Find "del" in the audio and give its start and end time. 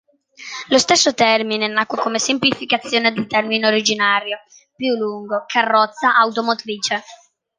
3.13-3.27